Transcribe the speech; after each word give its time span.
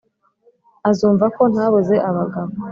azumva 0.89 1.25
ko 1.35 1.43
ntabuze 1.53 1.95
abagabo 2.09 2.51